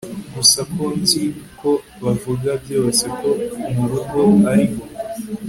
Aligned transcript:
gusa 0.35 0.59
ko 0.75 0.85
nziko 1.01 1.69
bavuga 2.03 2.49
byose 2.63 3.03
ko 3.19 3.29
mu 3.73 3.85
rugo 3.91 4.21
ariho 4.51 4.79